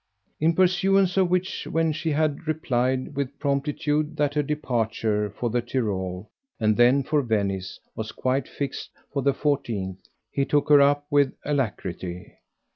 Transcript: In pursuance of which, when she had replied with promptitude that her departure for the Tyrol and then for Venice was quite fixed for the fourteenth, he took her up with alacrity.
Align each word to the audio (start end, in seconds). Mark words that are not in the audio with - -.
In 0.39 0.55
pursuance 0.55 1.15
of 1.15 1.29
which, 1.29 1.67
when 1.67 1.91
she 1.91 2.09
had 2.09 2.47
replied 2.47 3.15
with 3.15 3.37
promptitude 3.37 4.17
that 4.17 4.33
her 4.33 4.41
departure 4.41 5.29
for 5.29 5.51
the 5.51 5.61
Tyrol 5.61 6.27
and 6.59 6.75
then 6.75 7.03
for 7.03 7.21
Venice 7.21 7.79
was 7.95 8.11
quite 8.11 8.47
fixed 8.47 8.89
for 9.13 9.21
the 9.21 9.35
fourteenth, 9.35 9.99
he 10.31 10.43
took 10.43 10.69
her 10.69 10.81
up 10.81 11.05
with 11.11 11.35
alacrity. 11.45 12.33